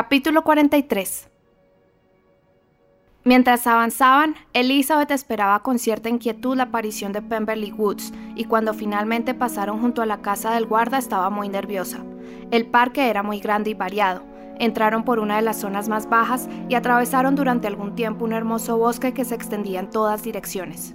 [0.00, 1.28] Capítulo 43
[3.24, 9.34] Mientras avanzaban, Elizabeth esperaba con cierta inquietud la aparición de Pemberley Woods y cuando finalmente
[9.34, 11.98] pasaron junto a la casa del guarda estaba muy nerviosa.
[12.52, 14.22] El parque era muy grande y variado.
[14.60, 18.78] Entraron por una de las zonas más bajas y atravesaron durante algún tiempo un hermoso
[18.78, 20.94] bosque que se extendía en todas direcciones.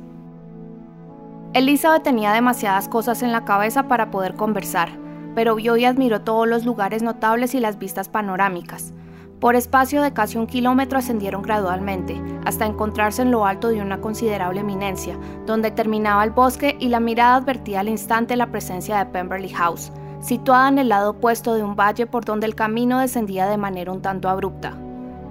[1.51, 5.02] Elizabeth tenía demasiadas cosas en la cabeza para poder conversar
[5.35, 8.93] pero vio y admiró todos los lugares notables y las vistas panorámicas.
[9.39, 13.99] Por espacio de casi un kilómetro ascendieron gradualmente, hasta encontrarse en lo alto de una
[13.99, 19.07] considerable eminencia, donde terminaba el bosque y la mirada advertía al instante la presencia de
[19.07, 23.45] Pemberley House, situada en el lado opuesto de un valle por donde el camino descendía
[23.47, 24.77] de manera un tanto abrupta.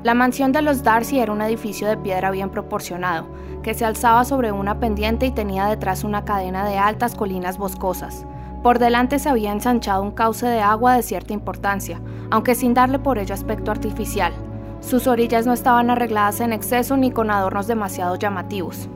[0.02, 3.28] La mansión de los Darcy era un edificio de piedra bien proporcionado,
[3.62, 8.26] que se alzaba sobre una pendiente y tenía detrás una cadena de altas colinas boscosas.
[8.62, 13.00] Por delante se había ensanchado un cauce de agua de cierta importancia, aunque sin darle
[13.00, 14.32] por ello aspecto artificial.
[14.80, 18.88] Sus orillas no estaban arregladas en exceso ni con adornos demasiado llamativos.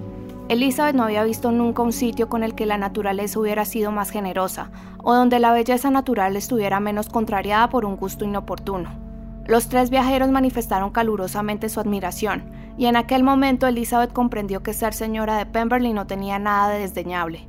[0.49, 4.11] Elizabeth no había visto nunca un sitio con el que la naturaleza hubiera sido más
[4.11, 4.71] generosa,
[5.03, 8.91] o donde la belleza natural estuviera menos contrariada por un gusto inoportuno.
[9.47, 12.45] Los tres viajeros manifestaron calurosamente su admiración,
[12.79, 16.79] y en aquel momento Elizabeth comprendió que ser señora de Pemberley no tenía nada de
[16.79, 17.49] desdeñable.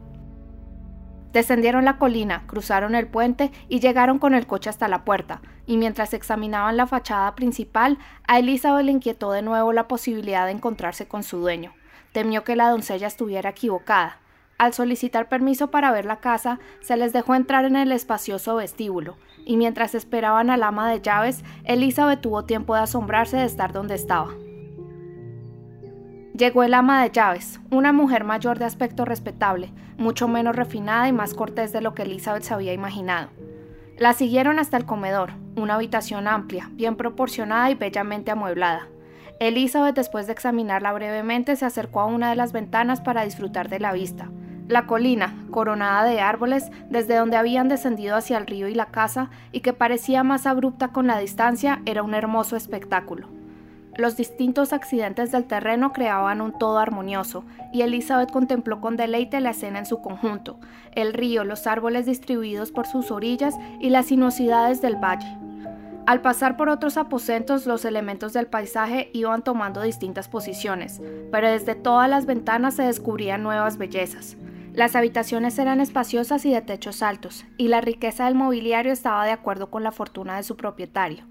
[1.33, 5.77] Descendieron la colina, cruzaron el puente y llegaron con el coche hasta la puerta, y
[5.77, 7.97] mientras examinaban la fachada principal,
[8.27, 11.73] a Elizabeth le inquietó de nuevo la posibilidad de encontrarse con su dueño.
[12.13, 14.19] Temió que la doncella estuviera equivocada.
[14.57, 19.17] Al solicitar permiso para ver la casa, se les dejó entrar en el espacioso vestíbulo,
[19.45, 23.95] y mientras esperaban al ama de llaves, Elizabeth tuvo tiempo de asombrarse de estar donde
[23.95, 24.29] estaba.
[26.37, 31.11] Llegó el ama de llaves, una mujer mayor de aspecto respetable, mucho menos refinada y
[31.11, 33.29] más cortés de lo que Elizabeth se había imaginado.
[33.97, 38.87] La siguieron hasta el comedor, una habitación amplia, bien proporcionada y bellamente amueblada.
[39.39, 43.79] Elizabeth, después de examinarla brevemente, se acercó a una de las ventanas para disfrutar de
[43.79, 44.29] la vista.
[44.67, 49.31] La colina, coronada de árboles, desde donde habían descendido hacia el río y la casa,
[49.51, 53.36] y que parecía más abrupta con la distancia, era un hermoso espectáculo.
[53.97, 59.49] Los distintos accidentes del terreno creaban un todo armonioso, y Elizabeth contempló con deleite la
[59.49, 60.59] escena en su conjunto,
[60.93, 65.35] el río, los árboles distribuidos por sus orillas y las sinuosidades del valle.
[66.05, 71.75] Al pasar por otros aposentos, los elementos del paisaje iban tomando distintas posiciones, pero desde
[71.75, 74.37] todas las ventanas se descubrían nuevas bellezas.
[74.73, 79.31] Las habitaciones eran espaciosas y de techos altos, y la riqueza del mobiliario estaba de
[79.31, 81.25] acuerdo con la fortuna de su propietario.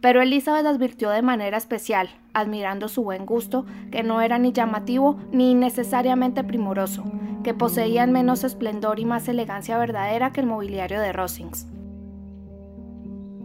[0.00, 5.18] Pero Elizabeth advirtió de manera especial, admirando su buen gusto, que no era ni llamativo
[5.30, 7.04] ni necesariamente primoroso,
[7.44, 11.66] que poseían menos esplendor y más elegancia verdadera que el mobiliario de Rosings.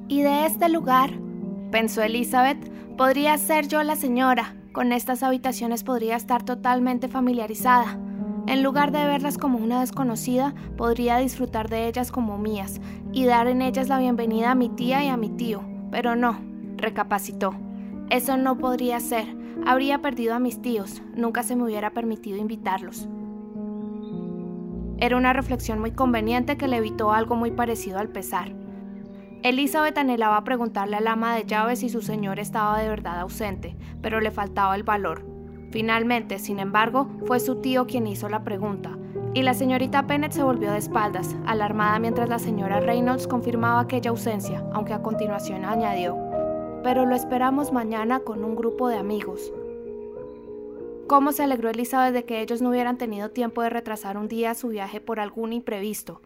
[0.08, 1.12] Y de este lugar,
[1.72, 4.56] pensó Elizabeth, podría ser yo la señora.
[4.72, 7.98] Con estas habitaciones podría estar totalmente familiarizada.
[8.48, 12.80] En lugar de verlas como una desconocida, podría disfrutar de ellas como mías
[13.12, 16.40] y dar en ellas la bienvenida a mi tía y a mi tío, pero no,
[16.78, 17.54] recapacitó.
[18.10, 19.26] Eso no podría ser.
[19.66, 21.02] Habría perdido a mis tíos.
[21.16, 23.08] Nunca se me hubiera permitido invitarlos.
[24.98, 28.54] Era una reflexión muy conveniente que le evitó algo muy parecido al pesar.
[29.44, 34.20] Elizabeth anhelaba preguntarle al ama de llaves si su señor estaba de verdad ausente, pero
[34.20, 35.26] le faltaba el valor.
[35.72, 38.95] Finalmente, sin embargo, fue su tío quien hizo la pregunta,
[39.36, 44.12] y la señorita Pennett se volvió de espaldas, alarmada mientras la señora Reynolds confirmaba aquella
[44.12, 46.18] ausencia, aunque a continuación añadió,
[46.84, 49.52] pero lo esperamos mañana con un grupo de amigos.
[51.08, 54.56] ¿Cómo se alegró Elizabeth de que ellos no hubieran tenido tiempo de retrasar un día
[54.56, 56.22] su viaje por algún imprevisto?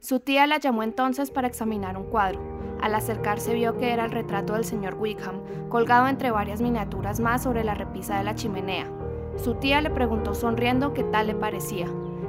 [0.00, 2.40] Su tía la llamó entonces para examinar un cuadro.
[2.80, 7.42] Al acercarse vio que era el retrato del señor Wickham, colgado entre varias miniaturas más
[7.42, 8.90] sobre la repisa de la chimenea.
[9.36, 11.86] Su tía le preguntó sonriendo qué tal le parecía.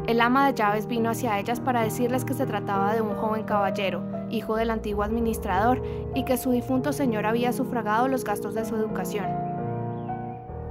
[0.08, 3.44] El ama de llaves vino hacia ellas para decirles que se trataba de un joven
[3.44, 5.82] caballero, hijo del antiguo administrador,
[6.16, 9.26] y que su difunto señor había sufragado los gastos de su educación.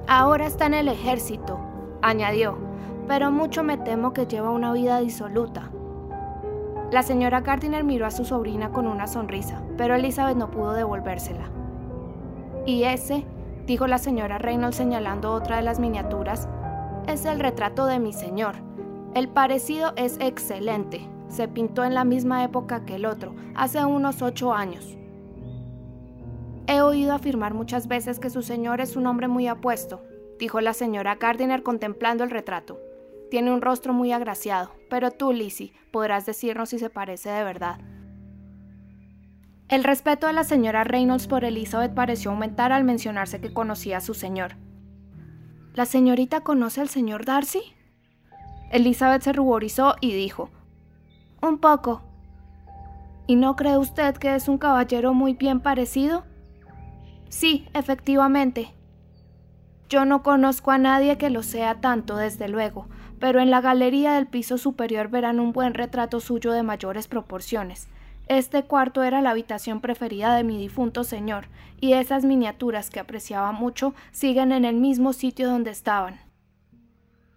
[0.09, 1.59] Ahora está en el ejército,
[2.01, 2.57] añadió,
[3.09, 5.71] pero mucho me temo que lleva una vida disoluta.
[6.91, 11.51] La señora Gardiner miró a su sobrina con una sonrisa, pero Elizabeth no pudo devolvérsela.
[12.65, 13.25] Y ese
[13.67, 16.49] dijo la señora Reynolds señalando otra de las miniaturas,
[17.07, 18.55] es el retrato de mi señor.
[19.15, 21.09] El parecido es excelente.
[21.29, 24.97] Se pintó en la misma época que el otro, hace unos ocho años.
[26.69, 30.03] He oído afirmar muchas veces que su señor es un hombre muy apuesto,
[30.39, 32.81] dijo la señora Gardiner contemplando el retrato.
[33.31, 37.81] Tiene un rostro muy agraciado, pero tú, Lizzie, podrás decirnos si se parece de verdad.
[39.69, 44.01] El respeto de la señora Reynolds por Elizabeth pareció aumentar al mencionarse que conocía a
[44.01, 44.53] su señor.
[45.75, 47.75] ¿La señorita conoce al señor Darcy?
[48.71, 50.51] Elizabeth se ruborizó y dijo,
[51.43, 52.03] Un poco.
[53.27, 56.25] ¿Y no cree usted que es un caballero muy bien parecido?
[57.29, 58.73] Sí, efectivamente.
[59.89, 64.15] Yo no conozco a nadie que lo sea tanto, desde luego, pero en la galería
[64.15, 67.89] del piso superior verán un buen retrato suyo de mayores proporciones.
[68.29, 71.47] Este cuarto era la habitación preferida de mi difunto señor,
[71.81, 76.19] y esas miniaturas que apreciaba mucho siguen en el mismo sitio donde estaban.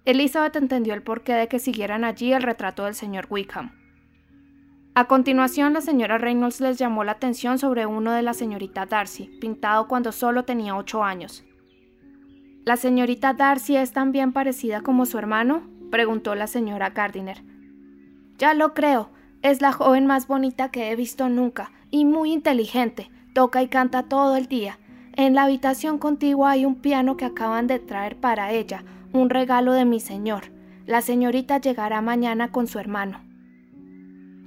[0.06, 3.72] Elizabeth entendió el porqué de que siguieran allí el retrato del señor Wickham.
[4.96, 9.38] A continuación, la señora Reynolds les llamó la atención sobre uno de la señorita Darcy,
[9.40, 11.46] pintado cuando solo tenía ocho años.
[12.66, 15.70] ¿La señorita Darcy es tan bien parecida como su hermano?
[15.92, 17.44] preguntó la señora Gardiner.
[18.38, 23.10] Ya lo creo, es la joven más bonita que he visto nunca, y muy inteligente,
[23.34, 24.80] toca y canta todo el día.
[25.14, 28.84] En la habitación contigua hay un piano que acaban de traer para ella,
[29.14, 30.52] un regalo de mi señor.
[30.86, 33.22] La señorita llegará mañana con su hermano.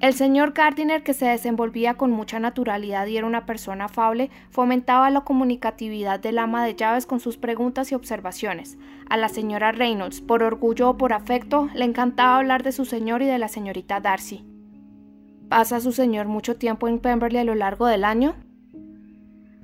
[0.00, 5.08] El señor Gardiner, que se desenvolvía con mucha naturalidad y era una persona afable, fomentaba
[5.10, 8.78] la comunicatividad del ama de llaves con sus preguntas y observaciones.
[9.08, 13.22] A la señora Reynolds, por orgullo o por afecto, le encantaba hablar de su señor
[13.22, 14.51] y de la señorita Darcy.
[15.52, 18.36] ¿Pasa su señor mucho tiempo en Pemberley a lo largo del año?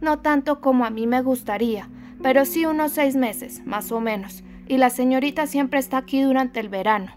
[0.03, 1.89] No tanto como a mí me gustaría,
[2.23, 6.61] pero sí unos seis meses, más o menos, y la señorita siempre está aquí durante
[6.61, 7.13] el verano.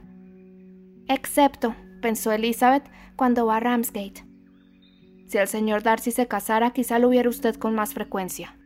[1.09, 4.25] Excepto, pensó Elizabeth, cuando va a Ramsgate.
[5.27, 8.57] Si el señor Darcy se casara, quizá lo hubiera usted con más frecuencia.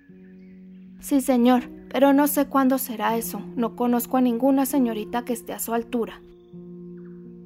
[1.00, 3.42] Sí, señor, pero no sé cuándo será eso.
[3.56, 6.22] No conozco a ninguna señorita que esté a su altura.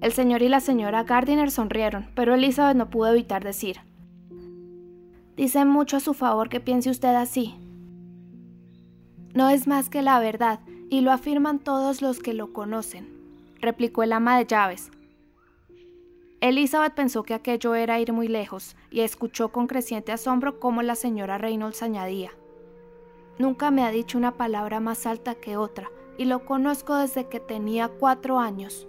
[0.01, 3.77] El señor y la señora Gardiner sonrieron, pero Elizabeth no pudo evitar decir.
[5.35, 7.55] Dice mucho a su favor que piense usted así.
[9.33, 10.59] No es más que la verdad,
[10.89, 13.07] y lo afirman todos los que lo conocen,
[13.61, 14.91] replicó el ama de llaves,
[16.41, 20.95] Elizabeth pensó que aquello era ir muy lejos y escuchó con creciente asombro cómo la
[20.95, 22.31] señora Reynolds añadía.
[23.37, 27.41] Nunca me ha dicho una palabra más alta que otra, y lo conozco desde que
[27.41, 28.87] tenía cuatro años.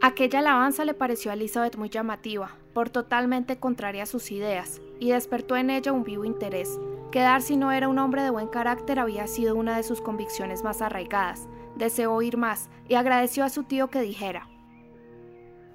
[0.00, 5.10] Aquella alabanza le pareció a Elizabeth muy llamativa, por totalmente contraria a sus ideas, y
[5.10, 6.78] despertó en ella un vivo interés.
[7.10, 10.62] Que Darcy no era un hombre de buen carácter había sido una de sus convicciones
[10.62, 11.48] más arraigadas.
[11.76, 14.48] Deseó oír más, y agradeció a su tío que dijera,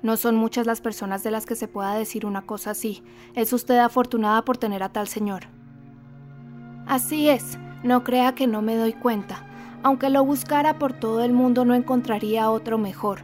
[0.03, 3.03] no son muchas las personas de las que se pueda decir una cosa así.
[3.35, 5.43] Es usted afortunada por tener a tal señor.
[6.85, 9.47] Así es, no crea que no me doy cuenta.
[9.81, 13.23] Aunque lo buscara por todo el mundo no encontraría otro mejor,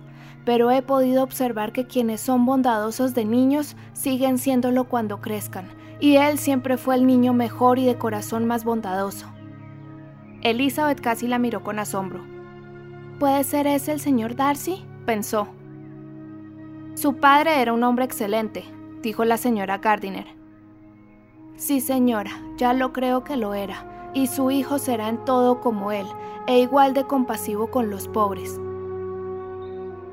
[0.50, 5.68] pero he podido observar que quienes son bondadosos de niños siguen siéndolo cuando crezcan,
[6.00, 9.28] y él siempre fue el niño mejor y de corazón más bondadoso.
[10.42, 12.24] Elizabeth casi la miró con asombro.
[13.20, 14.84] ¿Puede ser ese el señor Darcy?
[15.06, 15.50] pensó.
[16.96, 18.66] Su padre era un hombre excelente,
[19.04, 20.26] dijo la señora Gardiner.
[21.58, 25.92] Sí, señora, ya lo creo que lo era, y su hijo será en todo como
[25.92, 26.08] él,
[26.48, 28.60] e igual de compasivo con los pobres.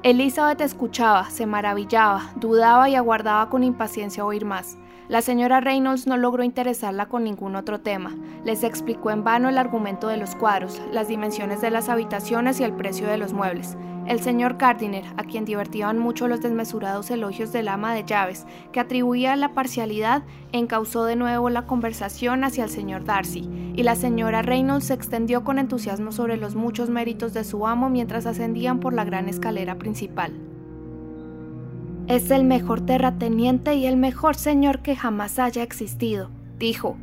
[0.02, 4.78] Elizabeth escuchaba, se maravillaba, dudaba y aguardaba con impaciencia oír más.
[5.08, 8.14] La señora Reynolds no logró interesarla con ningún otro tema.
[8.44, 12.64] Les explicó en vano el argumento de los cuadros, las dimensiones de las habitaciones y
[12.64, 13.76] el precio de los muebles.
[14.06, 18.78] El señor Gardiner, a quien divertían mucho los desmesurados elogios del ama de llaves, que
[18.78, 20.22] atribuía la parcialidad,
[20.52, 25.42] encauzó de nuevo la conversación hacia el señor Darcy, y la señora Reynolds se extendió
[25.42, 29.76] con entusiasmo sobre los muchos méritos de su amo mientras ascendían por la gran escalera
[29.76, 30.32] principal.
[32.06, 36.96] Es el mejor terrateniente y el mejor señor que jamás haya existido, dijo.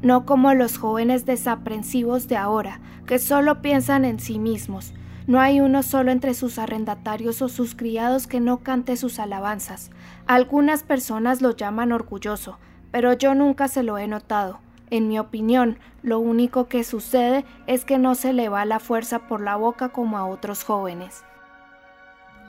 [0.00, 4.94] No como los jóvenes desaprensivos de ahora, que solo piensan en sí mismos.
[5.26, 9.90] No hay uno solo entre sus arrendatarios o sus criados que no cante sus alabanzas.
[10.26, 12.58] Algunas personas lo llaman orgulloso,
[12.90, 14.60] pero yo nunca se lo he notado.
[14.90, 19.26] En mi opinión, lo único que sucede es que no se le va la fuerza
[19.26, 21.24] por la boca como a otros jóvenes.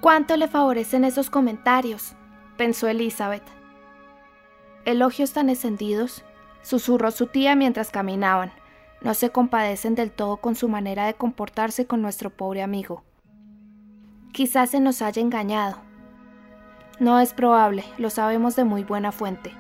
[0.01, 2.13] ¿Cuánto le favorecen esos comentarios?
[2.58, 3.44] pensó Elizabeth.
[4.84, 6.24] Elogios tan encendidos,
[6.62, 8.51] susurró su tía mientras caminaban.
[9.06, 13.04] No se compadecen del todo con su manera de comportarse con nuestro pobre amigo.
[14.34, 15.78] Quizás se nos haya engañado.
[17.00, 19.54] No es probable, lo sabemos de muy buena fuente.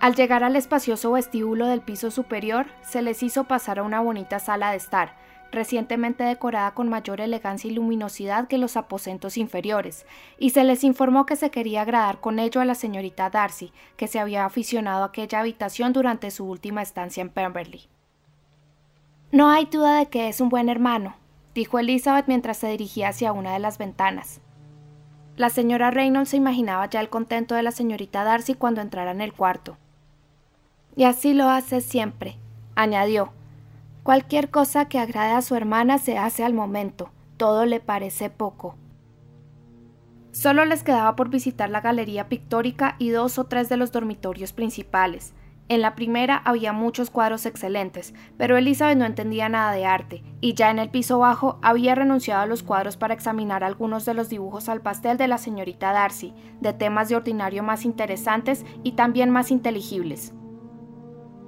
[0.00, 4.38] Al llegar al espacioso vestíbulo del piso superior, se les hizo pasar a una bonita
[4.38, 5.14] sala de estar,
[5.52, 10.06] recientemente decorada con mayor elegancia y luminosidad que los aposentos inferiores,
[10.38, 14.08] y se les informó que se quería agradar con ello a la señorita Darcy, que
[14.08, 17.82] se había aficionado a aquella habitación durante su última estancia en Pemberley.
[19.30, 21.16] No hay duda de que es un buen hermano,
[21.54, 24.40] dijo Elizabeth mientras se dirigía hacia una de las ventanas.
[25.36, 29.20] La señora Reynolds se imaginaba ya el contento de la señorita Darcy cuando entrara en
[29.20, 29.78] el cuarto.
[30.96, 32.36] Y así lo hace siempre,
[32.74, 33.32] añadió.
[34.02, 38.76] Cualquier cosa que agrade a su hermana se hace al momento, todo le parece poco.
[40.32, 44.52] Solo les quedaba por visitar la galería pictórica y dos o tres de los dormitorios
[44.52, 45.34] principales.
[45.68, 50.54] En la primera había muchos cuadros excelentes, pero Elizabeth no entendía nada de arte, y
[50.54, 54.28] ya en el piso bajo había renunciado a los cuadros para examinar algunos de los
[54.28, 59.30] dibujos al pastel de la señorita Darcy, de temas de ordinario más interesantes y también
[59.30, 60.34] más inteligibles.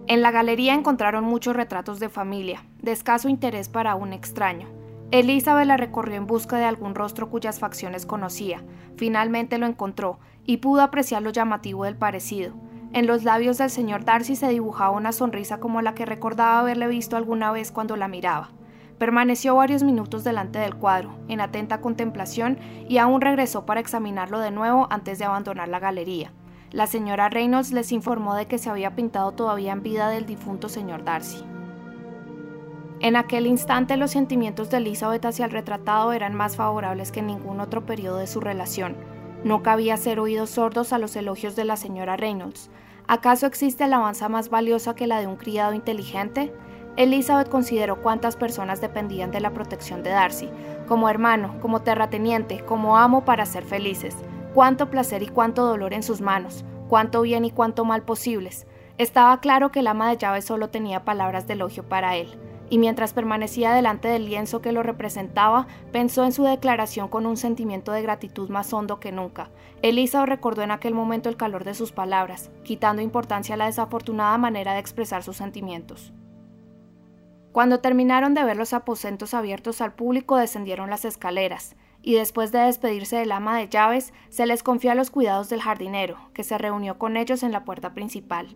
[0.06, 4.68] En la galería encontraron muchos retratos de familia, de escaso interés para un extraño.
[5.10, 8.62] Elizabeth la recorrió en busca de algún rostro cuyas facciones conocía.
[8.96, 12.52] Finalmente lo encontró y pudo apreciar lo llamativo del parecido.
[12.92, 16.86] En los labios del señor Darcy se dibujaba una sonrisa como la que recordaba haberle
[16.86, 18.50] visto alguna vez cuando la miraba.
[18.98, 22.58] Permaneció varios minutos delante del cuadro, en atenta contemplación,
[22.88, 26.30] y aún regresó para examinarlo de nuevo antes de abandonar la galería.
[26.74, 30.68] La señora Reynolds les informó de que se había pintado todavía en vida del difunto
[30.68, 31.44] señor Darcy.
[32.98, 37.28] En aquel instante los sentimientos de Elizabeth hacia el retratado eran más favorables que en
[37.28, 38.96] ningún otro periodo de su relación.
[39.44, 42.70] No cabía ser oídos sordos a los elogios de la señora Reynolds.
[43.06, 46.52] ¿Acaso existe alabanza más valiosa que la de un criado inteligente?
[46.96, 50.50] Elizabeth consideró cuántas personas dependían de la protección de Darcy,
[50.88, 54.16] como hermano, como terrateniente, como amo para ser felices
[54.54, 58.66] cuánto placer y cuánto dolor en sus manos, cuánto bien y cuánto mal posibles.
[58.98, 62.38] Estaba claro que el ama de llaves solo tenía palabras de elogio para él,
[62.70, 67.36] y mientras permanecía delante del lienzo que lo representaba, pensó en su declaración con un
[67.36, 69.50] sentimiento de gratitud más hondo que nunca.
[69.82, 74.38] Elisa recordó en aquel momento el calor de sus palabras, quitando importancia a la desafortunada
[74.38, 76.12] manera de expresar sus sentimientos.
[77.50, 82.58] Cuando terminaron de ver los aposentos abiertos al público, descendieron las escaleras y después de
[82.58, 86.58] despedirse del ama de llaves, se les confió a los cuidados del jardinero, que se
[86.58, 88.54] reunió con ellos en la puerta principal.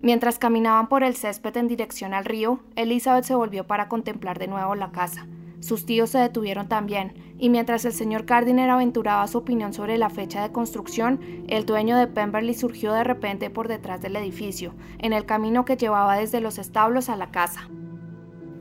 [0.00, 4.46] Mientras caminaban por el césped en dirección al río, Elizabeth se volvió para contemplar de
[4.46, 5.26] nuevo la casa.
[5.58, 10.08] Sus tíos se detuvieron también, y mientras el señor Gardiner aventuraba su opinión sobre la
[10.08, 15.12] fecha de construcción, el dueño de Pemberley surgió de repente por detrás del edificio, en
[15.12, 17.68] el camino que llevaba desde los establos a la casa.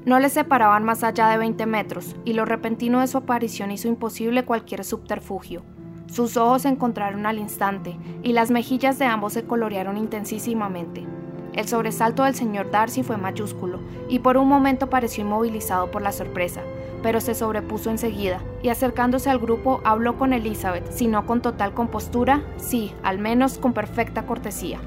[0.07, 3.89] No le separaban más allá de 20 metros, y lo repentino de su aparición hizo
[3.89, 5.63] imposible cualquier subterfugio.
[6.09, 11.05] Sus ojos se encontraron al instante, y las mejillas de ambos se colorearon intensísimamente.
[11.51, 16.13] El sobresalto del señor Darcy fue mayúsculo, y por un momento pareció inmovilizado por la
[16.13, 16.61] sorpresa,
[17.03, 21.73] pero se sobrepuso enseguida, y acercándose al grupo habló con Elizabeth, si no con total
[21.73, 24.79] compostura, sí, al menos con perfecta cortesía.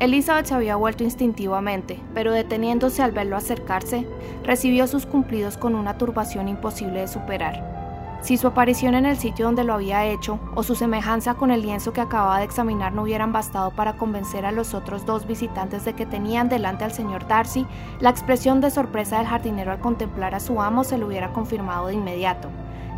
[0.00, 4.06] Elizabeth se había vuelto instintivamente, pero deteniéndose al verlo acercarse,
[4.42, 7.74] recibió sus cumplidos con una turbación imposible de superar.
[8.20, 11.60] Si su aparición en el sitio donde lo había hecho o su semejanza con el
[11.60, 15.84] lienzo que acababa de examinar no hubieran bastado para convencer a los otros dos visitantes
[15.84, 17.66] de que tenían delante al señor Darcy,
[18.00, 21.88] la expresión de sorpresa del jardinero al contemplar a su amo se lo hubiera confirmado
[21.88, 22.48] de inmediato.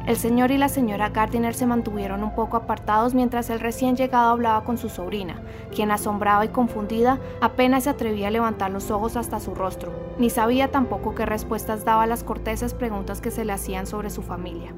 [0.07, 4.31] El señor y la señora Gardiner se mantuvieron un poco apartados mientras el recién llegado
[4.31, 5.43] hablaba con su sobrina,
[5.75, 10.31] quien asombrada y confundida apenas se atrevía a levantar los ojos hasta su rostro, ni
[10.31, 14.23] sabía tampoco qué respuestas daba a las cortesas preguntas que se le hacían sobre su
[14.23, 14.73] familia.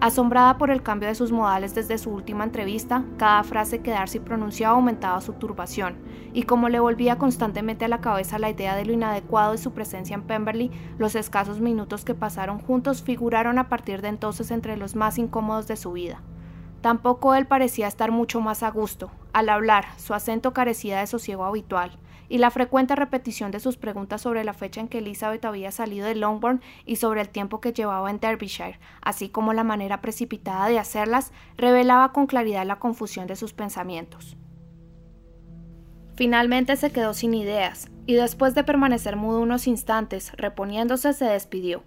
[0.00, 4.18] Asombrada por el cambio de sus modales desde su última entrevista, cada frase que Darcy
[4.18, 5.98] pronunciaba aumentaba su turbación,
[6.32, 9.72] y como le volvía constantemente a la cabeza la idea de lo inadecuado de su
[9.72, 14.78] presencia en Pemberley, los escasos minutos que pasaron juntos figuraron a partir de entonces entre
[14.78, 16.22] los más incómodos de su vida.
[16.80, 19.10] Tampoco él parecía estar mucho más a gusto.
[19.34, 21.98] Al hablar, su acento carecía de sosiego habitual,
[22.30, 26.06] y la frecuente repetición de sus preguntas sobre la fecha en que Elizabeth había salido
[26.06, 30.68] de Longbourn y sobre el tiempo que llevaba en Derbyshire, así como la manera precipitada
[30.68, 34.36] de hacerlas, revelaba con claridad la confusión de sus pensamientos.
[36.14, 41.82] Finalmente se quedó sin ideas, y después de permanecer mudo unos instantes, reponiéndose, se despidió.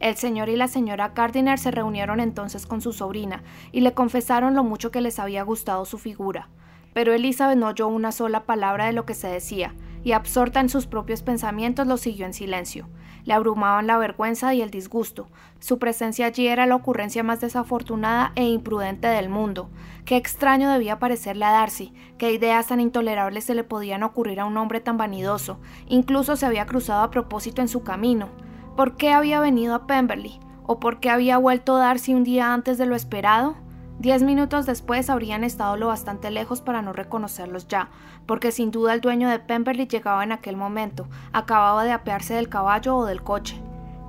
[0.00, 4.56] El señor y la señora Gardiner se reunieron entonces con su sobrina y le confesaron
[4.56, 6.48] lo mucho que les había gustado su figura
[6.92, 10.68] pero Elizabeth no oyó una sola palabra de lo que se decía, y absorta en
[10.68, 12.88] sus propios pensamientos lo siguió en silencio.
[13.24, 15.28] Le abrumaban la vergüenza y el disgusto.
[15.60, 19.70] Su presencia allí era la ocurrencia más desafortunada e imprudente del mundo.
[20.04, 24.44] Qué extraño debía parecerle a Darcy, qué ideas tan intolerables se le podían ocurrir a
[24.44, 25.60] un hombre tan vanidoso.
[25.86, 28.28] Incluso se había cruzado a propósito en su camino.
[28.76, 30.40] ¿Por qué había venido a Pemberley?
[30.64, 33.54] ¿O por qué había vuelto Darcy un día antes de lo esperado?
[33.98, 37.90] Diez minutos después habrían estado lo bastante lejos para no reconocerlos ya,
[38.26, 42.48] porque sin duda el dueño de Pemberley llegaba en aquel momento, acababa de apearse del
[42.48, 43.60] caballo o del coche.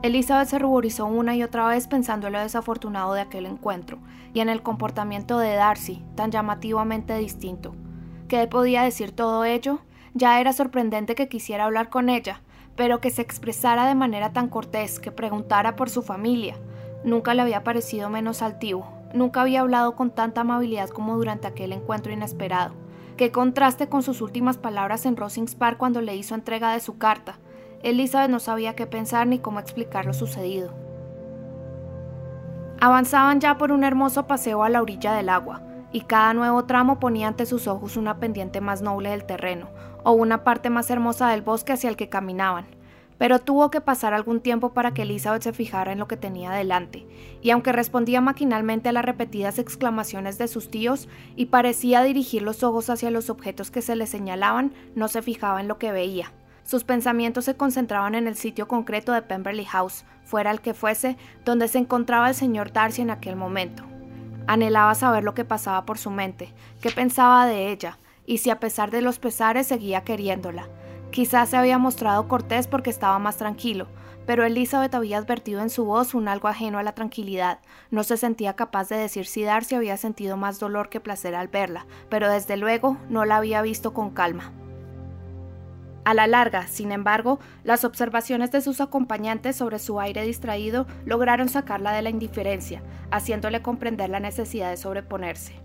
[0.02, 4.00] Elizabeth se ruborizó una y otra vez pensando en lo desafortunado de aquel encuentro,
[4.34, 7.76] y en el comportamiento de Darcy, tan llamativamente distinto.
[8.28, 9.80] ¿Qué podía decir todo ello?
[10.14, 12.42] Ya era sorprendente que quisiera hablar con ella,
[12.76, 16.56] pero que se expresara de manera tan cortés, que preguntara por su familia.
[17.04, 21.72] Nunca le había parecido menos altivo, Nunca había hablado con tanta amabilidad como durante aquel
[21.72, 22.74] encuentro inesperado.
[23.16, 26.98] Qué contraste con sus últimas palabras en Rosings Park cuando le hizo entrega de su
[26.98, 27.38] carta.
[27.84, 30.74] Elizabeth no sabía qué pensar ni cómo explicar lo sucedido.
[32.82, 37.00] Avanzaban ya por un hermoso paseo a la orilla del agua, y cada nuevo tramo
[37.00, 39.70] ponía ante sus ojos una pendiente más noble del terreno,
[40.04, 42.66] o una parte más hermosa del bosque hacia el que caminaban
[43.24, 46.52] pero tuvo que pasar algún tiempo para que Elizabeth se fijara en lo que tenía
[46.52, 47.08] delante,
[47.42, 52.64] y aunque respondía maquinalmente a las repetidas exclamaciones de sus tíos y parecía dirigir los
[52.64, 56.34] ojos hacia los objetos que se le señalaban, no se fijaba en lo que veía.
[56.66, 61.16] Sus pensamientos se concentraban en el sitio concreto de Pemberley House, fuera el que fuese,
[61.46, 63.84] donde se encontraba el señor Darcy en aquel momento.
[64.48, 68.60] Anhelaba saber lo que pasaba por su mente, qué pensaba de ella, y si a
[68.60, 70.68] pesar de los pesares seguía queriéndola.
[71.14, 73.86] Quizás se había mostrado cortés porque estaba más tranquilo,
[74.26, 77.60] pero Elizabeth había advertido en su voz un algo ajeno a la tranquilidad.
[77.92, 81.50] No se sentía capaz de decir si Darcy había sentido más dolor que placer al
[81.50, 84.54] verla, pero desde luego no la había visto con calma.
[86.04, 91.48] A la larga, sin embargo, las observaciones de sus acompañantes sobre su aire distraído lograron
[91.48, 95.63] sacarla de la indiferencia, haciéndole comprender la necesidad de sobreponerse.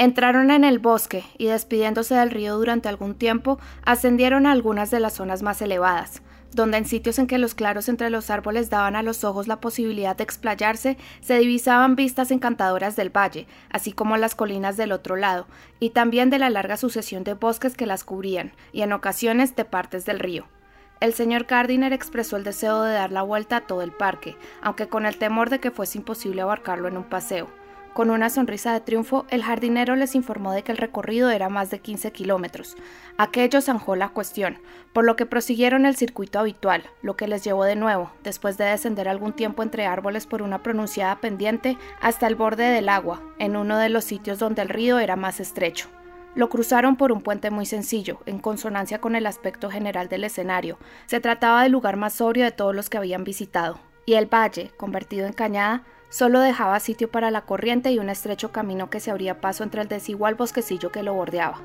[0.00, 4.98] Entraron en el bosque y despidiéndose del río durante algún tiempo, ascendieron a algunas de
[4.98, 6.22] las zonas más elevadas,
[6.54, 9.60] donde en sitios en que los claros entre los árboles daban a los ojos la
[9.60, 15.16] posibilidad de explayarse, se divisaban vistas encantadoras del valle, así como las colinas del otro
[15.16, 15.46] lado,
[15.80, 19.66] y también de la larga sucesión de bosques que las cubrían, y en ocasiones de
[19.66, 20.46] partes del río.
[21.00, 24.88] El señor Gardiner expresó el deseo de dar la vuelta a todo el parque, aunque
[24.88, 27.59] con el temor de que fuese imposible abarcarlo en un paseo.
[27.92, 31.70] Con una sonrisa de triunfo, el jardinero les informó de que el recorrido era más
[31.70, 32.76] de 15 kilómetros.
[33.18, 34.58] Aquello zanjó la cuestión,
[34.92, 38.64] por lo que prosiguieron el circuito habitual, lo que les llevó de nuevo, después de
[38.64, 43.56] descender algún tiempo entre árboles por una pronunciada pendiente, hasta el borde del agua, en
[43.56, 45.88] uno de los sitios donde el río era más estrecho.
[46.36, 50.78] Lo cruzaron por un puente muy sencillo, en consonancia con el aspecto general del escenario.
[51.06, 54.70] Se trataba del lugar más sobrio de todos los que habían visitado, y el valle,
[54.76, 59.12] convertido en cañada, Solo dejaba sitio para la corriente y un estrecho camino que se
[59.12, 61.60] abría paso entre el desigual bosquecillo que lo bordeaba.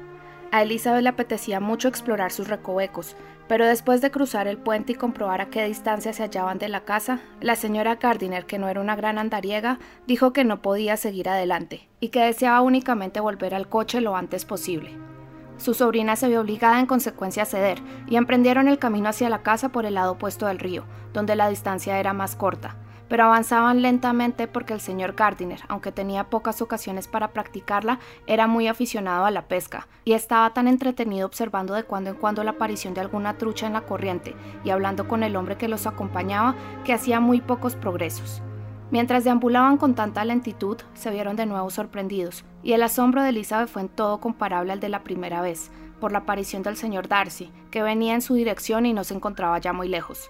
[0.51, 3.15] A Elizabeth le apetecía mucho explorar sus recovecos,
[3.47, 6.81] pero después de cruzar el puente y comprobar a qué distancia se hallaban de la
[6.81, 11.27] casa, la señora Gardiner, que no era una gran andariega, dijo que no podía seguir
[11.27, 14.91] adelante y que deseaba únicamente volver al coche lo antes posible.
[15.58, 19.41] Su sobrina se vio obligada en consecuencia a ceder y emprendieron el camino hacia la
[19.41, 22.77] casa por el lado opuesto del río, donde la distancia era más corta
[23.08, 28.68] pero avanzaban lentamente porque el señor Gardiner, aunque tenía pocas ocasiones para practicarla, era muy
[28.68, 32.94] aficionado a la pesca y estaba tan entretenido observando de cuando en cuando la aparición
[32.94, 36.94] de alguna trucha en la corriente y hablando con el hombre que los acompañaba que
[36.94, 38.41] hacía muy pocos progresos.
[38.91, 43.68] Mientras deambulaban con tanta lentitud, se vieron de nuevo sorprendidos, y el asombro de Elizabeth
[43.68, 47.52] fue en todo comparable al de la primera vez, por la aparición del señor Darcy,
[47.72, 50.30] que venía en su dirección y no se encontraba ya muy lejos.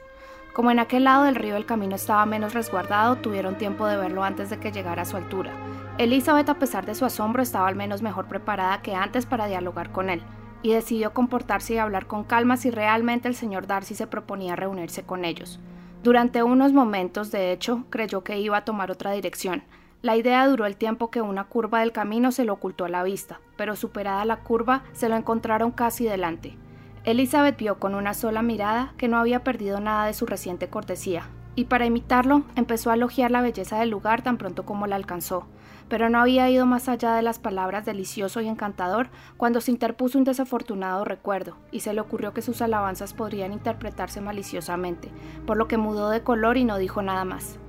[0.55, 4.23] Como en aquel lado del río el camino estaba menos resguardado, tuvieron tiempo de verlo
[4.23, 5.51] antes de que llegara a su altura.
[5.97, 9.91] Elizabeth, a pesar de su asombro, estaba al menos mejor preparada que antes para dialogar
[9.91, 10.21] con él,
[10.61, 15.03] y decidió comportarse y hablar con calma si realmente el señor Darcy se proponía reunirse
[15.03, 15.59] con ellos.
[16.03, 19.61] Durante unos momentos, de hecho, creyó que iba a tomar otra dirección.
[20.01, 23.03] La idea duró el tiempo que una curva del camino se lo ocultó a la
[23.03, 26.55] vista, pero superada la curva se lo encontraron casi delante.
[27.05, 31.29] Elizabeth vio con una sola mirada que no había perdido nada de su reciente cortesía,
[31.53, 35.45] y para imitarlo empezó a elogiar la belleza del lugar tan pronto como la alcanzó,
[35.87, 40.17] pero no había ido más allá de las palabras delicioso y encantador cuando se interpuso
[40.17, 45.11] un desafortunado recuerdo, y se le ocurrió que sus alabanzas podrían interpretarse maliciosamente,
[45.45, 47.59] por lo que mudó de color y no dijo nada más.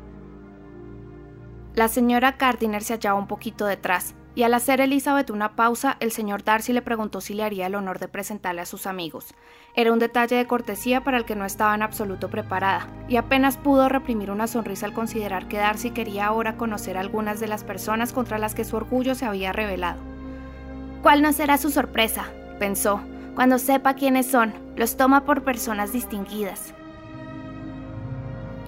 [1.74, 6.12] La señora Gardiner se hallaba un poquito detrás, y al hacer Elizabeth una pausa, el
[6.12, 9.34] señor Darcy le preguntó si le haría el honor de presentarle a sus amigos.
[9.74, 13.56] Era un detalle de cortesía para el que no estaba en absoluto preparada, y apenas
[13.56, 17.64] pudo reprimir una sonrisa al considerar que Darcy quería ahora conocer a algunas de las
[17.64, 20.02] personas contra las que su orgullo se había revelado.
[21.02, 22.26] ¿Cuál no será su sorpresa?
[22.58, 23.00] pensó.
[23.34, 26.74] Cuando sepa quiénes son, los toma por personas distinguidas.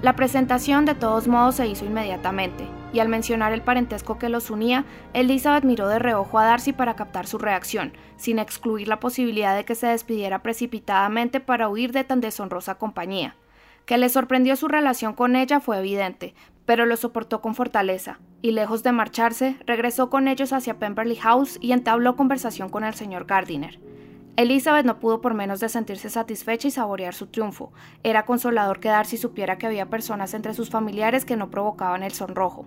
[0.00, 4.50] La presentación de todos modos se hizo inmediatamente, y al mencionar el parentesco que los
[4.50, 9.56] unía, Elizabeth miró de reojo a Darcy para captar su reacción, sin excluir la posibilidad
[9.56, 13.36] de que se despidiera precipitadamente para huir de tan deshonrosa compañía.
[13.84, 16.34] Que le sorprendió su relación con ella fue evidente,
[16.66, 21.58] pero lo soportó con fortaleza, y lejos de marcharse, regresó con ellos hacia Pemberley House
[21.60, 23.78] y entabló conversación con el señor Gardiner.
[24.38, 27.72] Elizabeth no pudo por menos de sentirse satisfecha y saborear su triunfo.
[28.04, 32.12] Era consolador que Darcy supiera que había personas entre sus familiares que no provocaban el
[32.12, 32.64] sonrojo.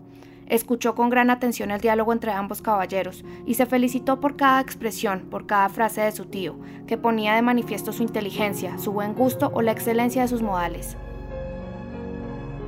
[0.47, 5.29] Escuchó con gran atención el diálogo entre ambos caballeros y se felicitó por cada expresión,
[5.29, 9.49] por cada frase de su tío, que ponía de manifiesto su inteligencia, su buen gusto
[9.53, 10.97] o la excelencia de sus modales.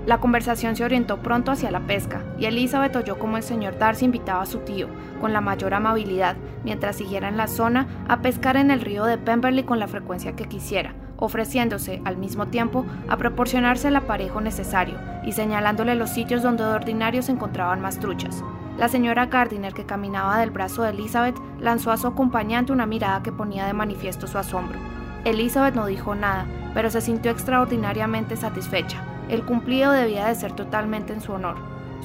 [0.05, 4.03] La conversación se orientó pronto hacia la pesca, y Elizabeth oyó como el señor Darcy
[4.03, 4.89] invitaba a su tío,
[5.21, 6.35] con la mayor amabilidad,
[6.65, 10.35] mientras siguiera en la zona, a pescar en el río de Pemberley con la frecuencia
[10.35, 16.43] que quisiera, ofreciéndose, al mismo tiempo, a proporcionarse el aparejo necesario y señalándole los sitios
[16.43, 18.43] donde de ordinario se encontraban más truchas.
[18.77, 23.23] La señora Gardiner, que caminaba del brazo de Elizabeth, lanzó a su acompañante una mirada
[23.23, 24.79] que ponía de manifiesto su asombro.
[25.23, 29.12] Elizabeth no dijo nada, pero se sintió extraordinariamente satisfecha.
[29.33, 31.55] El cumplido debía de ser totalmente en su honor.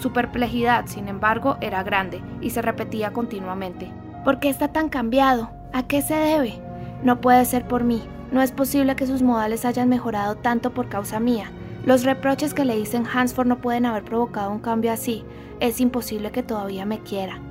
[0.01, 3.93] Su perplejidad, sin embargo, era grande y se repetía continuamente.
[4.25, 5.51] ¿Por qué está tan cambiado?
[5.75, 6.59] ¿A qué se debe?
[7.03, 8.03] No puede ser por mí.
[8.33, 11.51] No es posible que sus modales hayan mejorado tanto por causa mía.
[11.85, 15.23] Los reproches que le dicen Hansford no pueden haber provocado un cambio así.
[15.61, 17.43] Es imposible que todavía me quiera.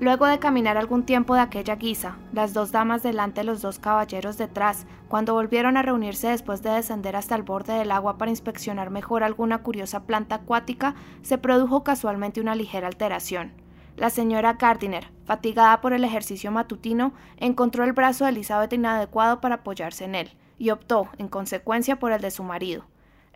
[0.00, 4.36] Luego de caminar algún tiempo de aquella guisa, las dos damas delante, los dos caballeros
[4.36, 8.90] detrás, cuando volvieron a reunirse después de descender hasta el borde del agua para inspeccionar
[8.90, 13.52] mejor alguna curiosa planta acuática, se produjo casualmente una ligera alteración.
[13.96, 19.56] La señora Gardiner, fatigada por el ejercicio matutino, encontró el brazo de Elizabeth inadecuado para
[19.56, 22.84] apoyarse en él, y optó, en consecuencia, por el de su marido.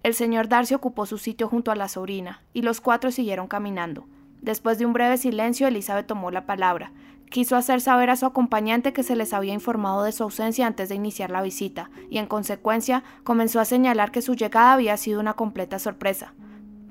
[0.03, 4.09] El señor Darcy ocupó su sitio junto a la sobrina, y los cuatro siguieron caminando.
[4.43, 6.93] Después de un breve silencio, Elizabeth tomó la palabra.
[7.31, 10.89] Quiso hacer saber a su acompañante que se les había informado de su ausencia antes
[10.89, 15.21] de iniciar la visita, y en consecuencia comenzó a señalar que su llegada había sido
[15.21, 16.33] una completa sorpresa.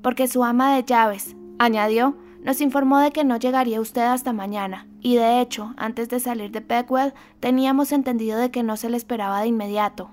[0.02, 4.86] Porque su ama de llaves, añadió, nos informó de que no llegaría usted hasta mañana,
[5.00, 8.96] y de hecho, antes de salir de Peckwell, teníamos entendido de que no se le
[8.96, 10.10] esperaba de inmediato.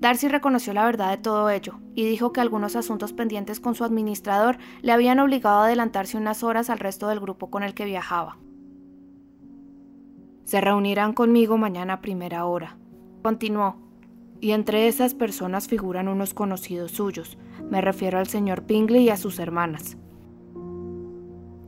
[0.00, 3.82] Darcy reconoció la verdad de todo ello y dijo que algunos asuntos pendientes con su
[3.82, 7.86] administrador le habían obligado a adelantarse unas horas al resto del grupo con el que
[7.86, 8.36] viajaba.
[10.44, 12.76] Se reunirán conmigo mañana a primera hora,
[13.22, 13.78] continuó,
[14.40, 17.38] y entre esas personas figuran unos conocidos suyos,
[17.70, 19.96] me refiero al señor Pingley y a sus hermanas.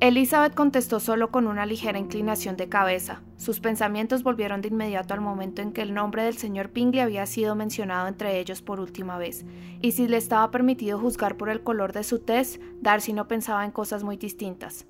[0.00, 3.20] Elizabeth contestó solo con una ligera inclinación de cabeza.
[3.36, 7.26] Sus pensamientos volvieron de inmediato al momento en que el nombre del señor Pingley había
[7.26, 9.44] sido mencionado entre ellos por última vez,
[9.80, 13.64] y si le estaba permitido juzgar por el color de su tez, Darcy no pensaba
[13.64, 14.86] en cosas muy distintas.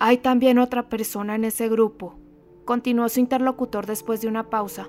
[0.00, 2.16] Hay también otra persona en ese grupo,
[2.64, 4.88] continuó su interlocutor después de una pausa,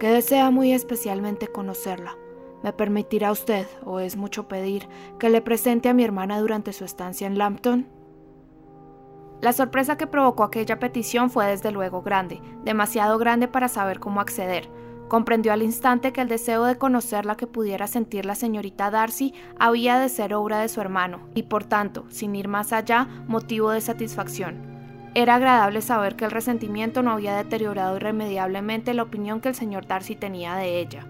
[0.00, 2.16] que desea muy especialmente conocerla.
[2.62, 6.86] ¿Me permitirá usted, o es mucho pedir, que le presente a mi hermana durante su
[6.86, 8.01] estancia en Lambton?
[9.42, 14.20] La sorpresa que provocó aquella petición fue desde luego grande, demasiado grande para saber cómo
[14.20, 14.68] acceder.
[15.08, 19.98] Comprendió al instante que el deseo de conocerla que pudiera sentir la señorita Darcy había
[19.98, 23.80] de ser obra de su hermano, y por tanto, sin ir más allá, motivo de
[23.80, 24.62] satisfacción.
[25.12, 29.88] Era agradable saber que el resentimiento no había deteriorado irremediablemente la opinión que el señor
[29.88, 31.04] Darcy tenía de ella.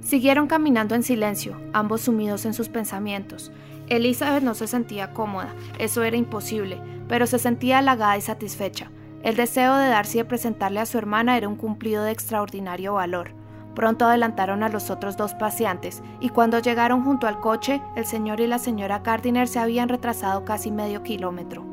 [0.00, 3.52] Siguieron caminando en silencio, ambos sumidos en sus pensamientos.
[3.88, 8.90] Elizabeth no se sentía cómoda, eso era imposible, pero se sentía halagada y satisfecha.
[9.22, 13.30] El deseo de Darcy de presentarle a su hermana era un cumplido de extraordinario valor.
[13.74, 18.40] Pronto adelantaron a los otros dos paseantes, y cuando llegaron junto al coche, el señor
[18.40, 21.64] y la señora Gardiner se habían retrasado casi medio kilómetro.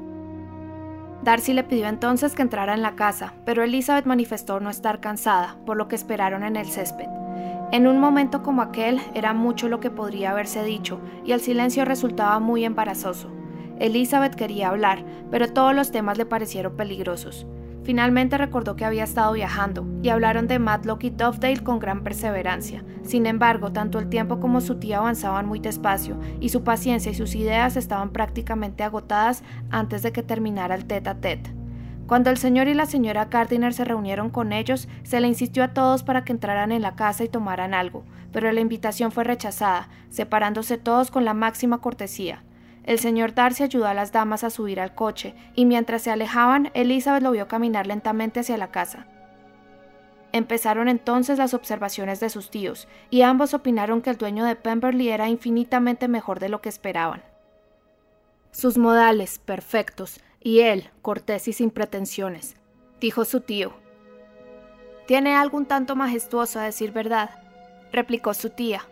[1.24, 5.56] Darcy le pidió entonces que entrara en la casa, pero Elizabeth manifestó no estar cansada,
[5.66, 7.08] por lo que esperaron en el césped.
[7.74, 11.86] En un momento como aquel era mucho lo que podría haberse dicho, y el silencio
[11.86, 13.32] resultaba muy embarazoso.
[13.80, 17.48] Elizabeth quería hablar, pero todos los temas le parecieron peligrosos.
[17.84, 22.86] Finalmente recordó que había estado viajando y hablaron de Matlock y Dovedale con gran perseverancia.
[23.02, 27.16] Sin embargo, tanto el tiempo como su tía avanzaban muy despacio y su paciencia y
[27.16, 31.63] sus ideas estaban prácticamente agotadas antes de que terminara el tete a tete.
[32.14, 35.74] Cuando el señor y la señora Gardiner se reunieron con ellos, se le insistió a
[35.74, 39.90] todos para que entraran en la casa y tomaran algo, pero la invitación fue rechazada,
[40.12, 42.44] separándose todos con la máxima cortesía.
[42.84, 46.70] El señor Darcy ayudó a las damas a subir al coche, y mientras se alejaban,
[46.76, 49.08] Elizabeth lo vio caminar lentamente hacia la casa.
[50.34, 55.10] Empezaron entonces las observaciones de sus tíos, y ambos opinaron que el dueño de Pemberley
[55.10, 57.24] era infinitamente mejor de lo que esperaban.
[58.52, 62.58] Sus modales, perfectos, y él, cortés y sin pretensiones,
[63.00, 63.74] dijo su tío.
[65.08, 67.30] Tiene algo un tanto majestuoso a decir verdad,
[67.92, 68.86] replicó su tía,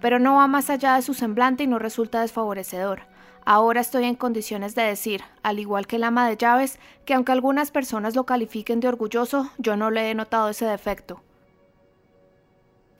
[0.00, 3.02] pero no va más allá de su semblante y no resulta desfavorecedor.
[3.44, 7.32] Ahora estoy en condiciones de decir, al igual que el ama de llaves, que aunque
[7.32, 11.22] algunas personas lo califiquen de orgulloso, yo no le he notado ese defecto.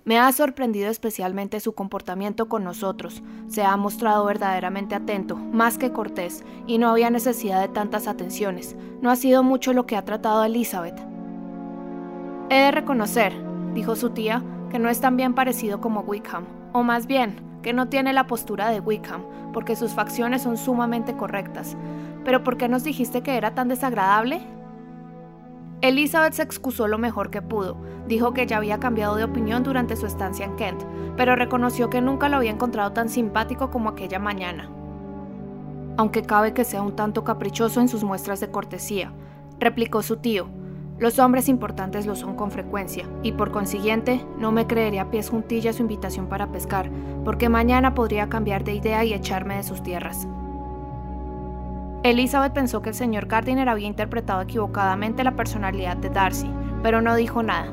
[0.07, 3.25] Me ha sorprendido especialmente su comportamiento con nosotros.
[3.49, 8.77] Se ha mostrado verdaderamente atento, más que cortés, y no había necesidad de tantas atenciones.
[9.03, 10.97] No ha sido mucho lo que ha tratado Elizabeth.
[12.51, 13.33] He de reconocer,
[13.75, 17.73] dijo su tía, que no es tan bien parecido como Wickham, o más bien, que
[17.73, 21.77] no tiene la postura de Wickham, porque sus facciones son sumamente correctas.
[22.25, 24.41] ¿Pero por qué nos dijiste que era tan desagradable?
[25.89, 27.77] Elizabeth se excusó lo mejor que pudo,
[28.09, 30.83] dijo que ya había cambiado de opinión durante su estancia en Kent,
[31.17, 34.69] pero reconoció que nunca lo había encontrado tan simpático como aquella mañana.
[35.97, 39.13] Aunque cabe que sea un tanto caprichoso en sus muestras de cortesía,
[39.61, 40.49] replicó su tío,
[40.99, 45.31] los hombres importantes lo son con frecuencia, y por consiguiente no me creería a pies
[45.31, 46.91] juntillas su invitación para pescar,
[47.25, 50.27] porque mañana podría cambiar de idea y echarme de sus tierras.
[52.11, 56.49] Elizabeth pensó que el señor Gardiner había interpretado equivocadamente la personalidad de Darcy,
[56.81, 57.67] pero no dijo nada.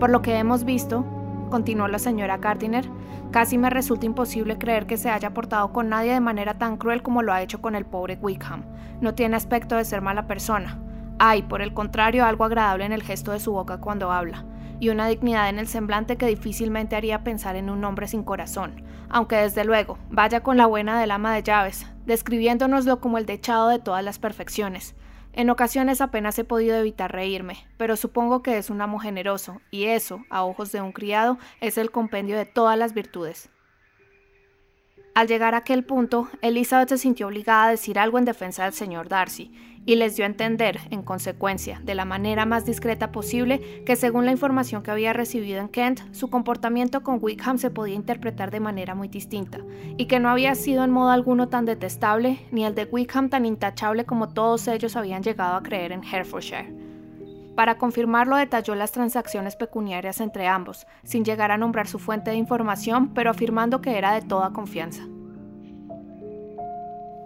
[0.00, 1.04] Por lo que hemos visto,
[1.50, 2.88] continuó la señora Gardiner,
[3.32, 7.02] casi me resulta imposible creer que se haya portado con nadie de manera tan cruel
[7.02, 8.64] como lo ha hecho con el pobre Wickham.
[9.02, 10.78] No tiene aspecto de ser mala persona.
[11.18, 14.46] Hay, por el contrario, algo agradable en el gesto de su boca cuando habla,
[14.82, 18.82] y una dignidad en el semblante que difícilmente haría pensar en un hombre sin corazón,
[19.08, 23.68] aunque desde luego vaya con la buena del ama de llaves, describiéndonoslo como el dechado
[23.68, 24.96] de todas las perfecciones.
[25.34, 29.84] En ocasiones apenas he podido evitar reírme, pero supongo que es un amo generoso, y
[29.84, 33.50] eso, a ojos de un criado, es el compendio de todas las virtudes.
[35.14, 38.72] Al llegar a aquel punto, Elizabeth se sintió obligada a decir algo en defensa del
[38.72, 39.52] señor Darcy,
[39.84, 44.24] y les dio a entender, en consecuencia, de la manera más discreta posible, que según
[44.24, 48.60] la información que había recibido en Kent, su comportamiento con Wickham se podía interpretar de
[48.60, 49.58] manera muy distinta,
[49.96, 53.46] y que no había sido en modo alguno tan detestable, ni el de Wickham tan
[53.46, 56.82] intachable como todos ellos habían llegado a creer en Herefordshire.
[57.54, 62.36] Para confirmarlo detalló las transacciones pecuniarias entre ambos, sin llegar a nombrar su fuente de
[62.36, 65.02] información, pero afirmando que era de toda confianza.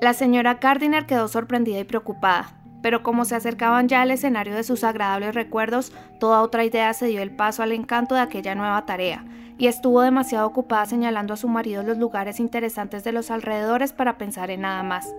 [0.00, 4.62] La señora Gardiner quedó sorprendida y preocupada, pero como se acercaban ya al escenario de
[4.62, 8.84] sus agradables recuerdos, toda otra idea se dio el paso al encanto de aquella nueva
[8.84, 9.24] tarea,
[9.56, 14.18] y estuvo demasiado ocupada señalando a su marido los lugares interesantes de los alrededores para
[14.18, 15.14] pensar en nada más.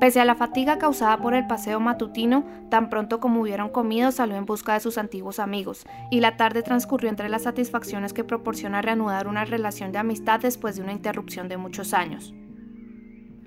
[0.00, 4.36] Pese a la fatiga causada por el paseo matutino, tan pronto como hubieron comido salió
[4.36, 8.82] en busca de sus antiguos amigos, y la tarde transcurrió entre las satisfacciones que proporciona
[8.82, 12.34] reanudar una relación de amistad después de una interrupción de muchos años.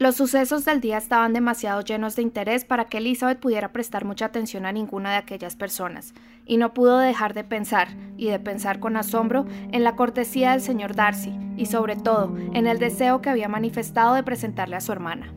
[0.04, 4.26] Los sucesos del día estaban demasiado llenos de interés para que Elizabeth pudiera prestar mucha
[4.26, 6.14] atención a ninguna de aquellas personas,
[6.46, 7.88] y no pudo dejar de pensar,
[8.18, 12.68] y de pensar con asombro, en la cortesía del señor Darcy, y sobre todo en
[12.68, 15.34] el deseo que había manifestado de presentarle a su hermana.